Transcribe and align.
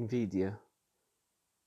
invidia. 0.00 0.58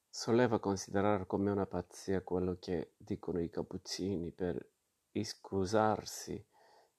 Soleva 0.10 0.58
considerare 0.58 1.28
come 1.28 1.52
una 1.52 1.68
pazzia 1.68 2.22
quello 2.22 2.58
che 2.60 2.94
dicono 2.98 3.40
i 3.40 3.50
cappuccini 3.50 4.32
per 4.32 4.72
scusarsi 5.12 6.44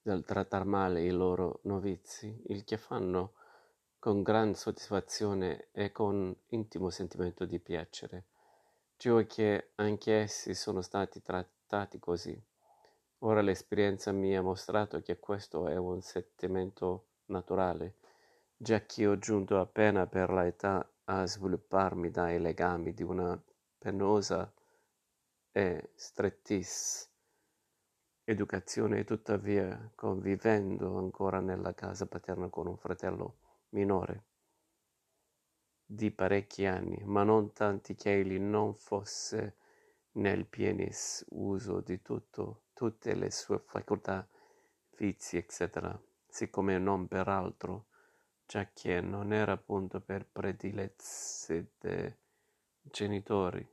del 0.01 0.23
trattar 0.23 0.63
male 0.63 1.03
i 1.03 1.11
loro 1.11 1.59
novizi, 1.63 2.41
il 2.47 2.63
che 2.63 2.77
fanno 2.77 3.33
con 3.99 4.23
gran 4.23 4.55
soddisfazione 4.55 5.67
e 5.73 5.91
con 5.91 6.33
intimo 6.47 6.89
sentimento 6.89 7.43
di 7.43 7.59
piacere, 7.59 8.27
cioè 8.95 9.25
che 9.25 9.71
anche 9.75 10.13
essi 10.13 10.53
sono 10.53 10.81
stati 10.81 11.21
trattati 11.21 11.99
così. 11.99 12.41
Ora 13.19 13.41
l'esperienza 13.41 14.13
mi 14.13 14.37
ha 14.37 14.41
mostrato 14.41 15.01
che 15.01 15.19
questo 15.19 15.67
è 15.67 15.75
un 15.75 16.01
sentimento 16.01 17.07
naturale, 17.25 17.95
già 18.55 18.85
che 18.85 19.05
ho 19.05 19.17
giunto 19.17 19.59
appena 19.59 20.07
per 20.07 20.29
l'età 20.29 20.89
a 21.05 21.25
svilupparmi 21.25 22.09
dai 22.09 22.39
legami 22.39 22.93
di 22.93 23.03
una 23.03 23.41
penosa 23.77 24.51
e 25.51 25.91
strettissima 25.95 27.13
educazione 28.27 29.03
tuttavia 29.03 29.91
convivendo 29.93 30.97
ancora 30.97 31.39
nella 31.39 31.75
casa 31.75 32.07
paterna 32.07 32.49
con 32.49 32.65
un 32.65 32.77
fratello 32.77 33.37
minore 33.69 34.25
di 35.85 36.09
parecchi 36.09 36.65
anni, 36.65 37.03
ma 37.03 37.23
non 37.23 37.53
tanti 37.53 37.93
che 37.93 38.15
egli 38.19 38.39
non 38.39 38.73
fosse 38.73 39.57
nel 40.13 40.47
pienis 40.47 41.23
uso 41.29 41.81
di 41.81 42.01
tutto, 42.01 42.63
tutte 42.73 43.13
le 43.13 43.29
sue 43.29 43.59
facoltà, 43.59 44.27
vizi, 44.97 45.37
eccetera, 45.37 45.97
siccome 46.27 46.79
non 46.79 47.07
per 47.07 47.27
già 48.45 48.67
che 48.73 49.01
non 49.01 49.33
era 49.33 49.53
appunto 49.53 49.99
per 49.99 50.25
predilezze 50.31 51.71
dei 51.79 52.13
genitori, 52.81 53.67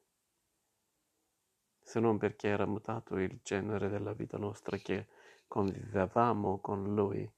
se 1.83 2.01
non 2.01 2.17
perché 2.19 2.49
era 2.49 2.67
mutato 2.67 3.17
il 3.17 3.41
genere 3.43 3.89
della 3.89 4.13
vita 4.13 4.39
nostra 4.39 4.77
che 4.79 5.07
convivevamo 5.47 6.59
con 6.61 6.95
lui, 6.95 7.31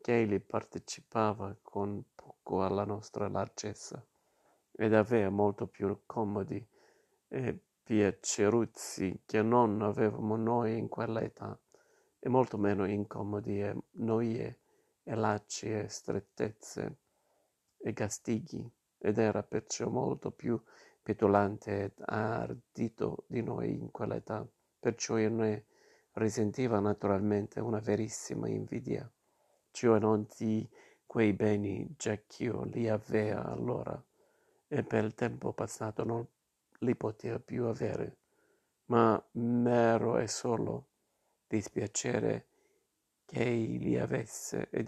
che 0.00 0.20
egli 0.20 0.40
partecipava 0.40 1.56
con 1.62 2.02
poco 2.14 2.64
alla 2.64 2.84
nostra 2.84 3.28
larghezza. 3.28 4.04
Ed 4.72 4.94
aveva 4.94 5.30
molto 5.30 5.66
più 5.66 6.00
comodi 6.06 6.66
e 7.28 7.60
piaceruzzi 7.84 9.22
che 9.26 9.42
non 9.42 9.82
avevamo 9.82 10.36
noi 10.36 10.78
in 10.78 10.88
quella 10.88 11.20
età 11.20 11.58
e 12.18 12.28
molto 12.28 12.56
meno 12.56 12.86
incomodi 12.86 13.60
e 13.60 13.76
noie 13.92 14.59
e 15.10 15.16
lacci 15.16 15.72
e 15.72 15.88
strettezze 15.88 16.98
e 17.78 17.92
castighi 17.92 18.64
ed 18.96 19.18
era 19.18 19.42
perciò 19.42 19.88
molto 19.88 20.30
più 20.30 20.62
petulante 21.02 21.82
ed 21.82 21.92
ardito 22.04 23.24
di 23.26 23.42
noi 23.42 23.72
in 23.72 23.90
quell'età, 23.90 24.46
perciò 24.78 25.16
ne 25.16 25.64
risentiva 26.12 26.78
naturalmente 26.78 27.58
una 27.58 27.80
verissima 27.80 28.48
invidia, 28.48 29.10
cioè 29.72 29.98
non 29.98 30.28
di 30.38 30.68
quei 31.04 31.32
beni 31.32 31.92
già 31.96 32.14
ch'io 32.14 32.62
li 32.62 32.88
avea 32.88 33.44
allora 33.44 34.00
e 34.68 34.84
per 34.84 35.02
il 35.02 35.14
tempo 35.14 35.52
passato 35.52 36.04
non 36.04 36.24
li 36.80 36.94
poteva 36.94 37.40
più 37.40 37.64
avere, 37.64 38.18
ma 38.86 39.20
mero 39.32 40.18
e 40.18 40.28
solo 40.28 40.86
dispiacere 41.48 42.49
che 43.30 43.44
egli 43.44 43.96
avesse 43.96 44.68
e 44.70 44.82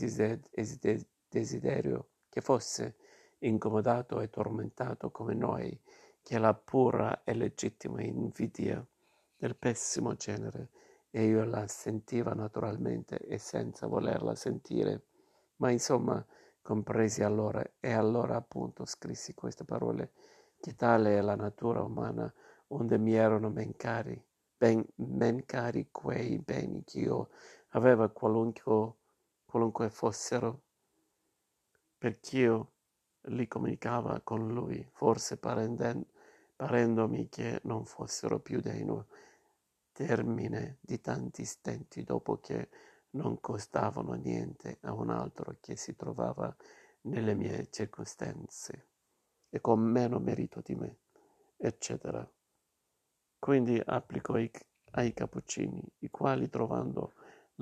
desiderio 1.28 2.08
che 2.28 2.40
fosse 2.40 2.96
incomodato 3.38 4.20
e 4.20 4.30
tormentato 4.30 5.12
come 5.12 5.32
noi, 5.32 5.80
che 6.20 6.38
la 6.38 6.52
pura 6.52 7.22
e 7.22 7.34
legittima 7.34 8.02
invidia 8.02 8.84
del 9.36 9.54
pessimo 9.54 10.16
genere, 10.16 10.70
e 11.12 11.25
io 11.25 11.44
la 11.44 11.69
sentiva 11.69 12.32
naturalmente 12.32 13.19
e 13.19 13.38
senza 13.38 13.86
volerla 13.86 14.34
sentire, 14.34 15.02
ma 15.58 15.70
insomma 15.70 16.25
compresi 16.60 17.22
allora, 17.22 17.64
e 17.78 17.92
allora 17.92 18.34
appunto 18.34 18.84
scrissi 18.84 19.34
queste 19.34 19.62
parole, 19.64 20.14
che 20.58 20.75
tale 20.75 21.16
è 21.16 21.20
la 21.20 21.36
natura 21.36 21.81
umana, 21.81 22.32
onde 22.69 22.98
mi 22.98 23.14
erano 23.14 23.50
ben 23.50 23.76
cari, 23.76 24.20
ben, 24.56 24.84
ben 24.97 25.44
cari 25.44 25.91
quei 25.92 26.38
beni 26.38 26.82
che 26.82 26.98
io 26.98 27.28
aveva 27.72 28.09
qualunque, 28.09 28.94
qualunque 29.44 29.91
fossero, 29.91 30.62
perch'io 31.99 32.72
li 33.27 33.47
comunicava 33.47 34.21
con 34.21 34.49
lui, 34.49 34.87
forse 34.93 35.38
parendomi 35.38 37.28
che 37.28 37.61
non 37.65 37.84
fossero 37.84 38.41
più 38.41 38.61
degno 38.61 39.06
termine 39.93 40.78
di 40.81 41.00
tanti 41.00 41.44
stenti 41.44 42.03
dopo 42.03 42.38
che 42.38 42.71
non 43.11 43.41
costavano 43.41 44.15
niente 44.15 44.78
a 44.82 44.93
un 44.93 45.11
altro 45.11 45.56
che 45.61 45.77
si 45.77 45.94
trovava 45.94 46.55
nelle 47.03 47.34
mie 47.34 47.69
circostanze 47.71 48.88
e 49.50 49.61
con 49.61 49.81
meno 49.81 50.19
merito 50.19 50.61
di 50.62 50.75
me, 50.75 50.97
eccetera. 51.56 52.27
Quindi 53.38 53.81
applico 53.84 54.32
ai, 54.34 54.50
ai 54.93 55.12
cappuccini, 55.12 55.82
i 55.99 56.11
quali 56.11 56.49
trovando 56.49 57.12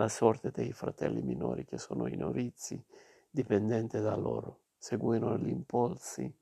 la 0.01 0.09
sorte 0.09 0.51
dei 0.51 0.73
fratelli 0.73 1.21
minori 1.21 1.67
che 1.67 1.77
sono 1.77 2.07
i 2.07 2.17
novizi, 2.17 2.83
dipendente 3.29 4.01
da 4.01 4.17
loro, 4.17 4.61
seguono 4.79 5.37
gli 5.37 5.51
impulsi 5.51 6.35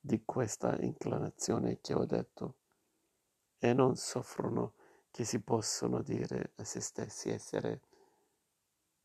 di 0.00 0.24
questa 0.24 0.80
inclinazione 0.80 1.82
che 1.82 1.92
ho 1.92 2.06
detto. 2.06 2.54
E 3.58 3.74
non 3.74 3.96
soffrono 3.96 4.72
che 5.10 5.24
si 5.24 5.40
possono 5.40 6.00
dire 6.00 6.52
a 6.56 6.64
se 6.64 6.80
stessi 6.80 7.28
essere 7.28 7.82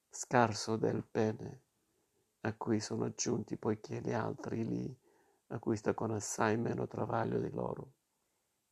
scarso 0.10 0.78
del 0.78 1.04
bene 1.12 1.62
a 2.42 2.54
cui 2.54 2.80
sono 2.80 3.14
giunti 3.14 3.58
poiché 3.58 4.00
gli 4.00 4.14
altri 4.14 4.66
li 4.66 4.98
acquista 5.48 5.94
con 5.94 6.12
assai 6.12 6.56
meno 6.56 6.88
travaglio 6.88 7.38
di 7.38 7.52
loro, 7.52 7.92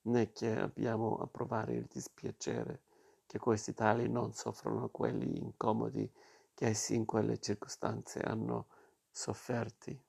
né 0.03 0.31
che 0.31 0.57
abbiamo 0.57 1.17
a 1.17 1.27
provare 1.27 1.73
il 1.73 1.85
dispiacere 1.91 2.86
che 3.27 3.37
questi 3.37 3.73
tali 3.73 4.09
non 4.09 4.33
soffrono 4.33 4.89
quelli 4.89 5.37
incomodi 5.37 6.09
che 6.53 6.67
essi 6.67 6.95
in 6.95 7.05
quelle 7.05 7.37
circostanze 7.39 8.21
hanno 8.21 8.67
sofferti. 9.11 10.01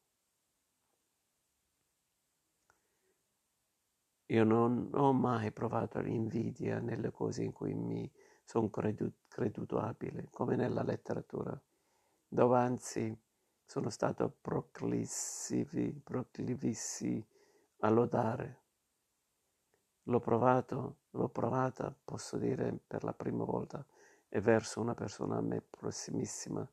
Io 4.30 4.44
non 4.44 4.90
ho 4.94 5.12
mai 5.12 5.52
provato 5.52 6.00
l'invidia 6.00 6.78
nelle 6.80 7.10
cose 7.10 7.42
in 7.42 7.52
cui 7.52 7.74
mi 7.74 8.10
sono 8.44 8.70
creduto, 8.70 9.16
creduto 9.28 9.78
abile, 9.78 10.28
come 10.30 10.54
nella 10.54 10.82
letteratura, 10.82 11.58
dove 12.28 12.56
anzi 12.58 13.14
sono 13.64 13.90
stato 13.90 14.36
proclivissi 14.40 15.66
a 17.80 17.90
lodare. 17.90 18.67
L'ho 20.08 20.20
provato, 20.20 20.96
l'ho 21.10 21.28
provata, 21.28 21.94
posso 22.02 22.38
dire, 22.38 22.78
per 22.86 23.04
la 23.04 23.12
prima 23.12 23.44
volta 23.44 23.84
e 24.28 24.40
verso 24.40 24.80
una 24.80 24.94
persona 24.94 25.36
a 25.36 25.42
me 25.42 25.60
prossimissima, 25.60 26.66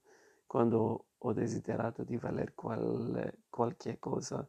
quando 0.45 1.07
ho 1.17 1.33
desiderato 1.33 2.03
di 2.03 2.15
valer 2.15 2.55
quale, 2.55 3.39
qualche 3.49 3.99
cosa 3.99 4.47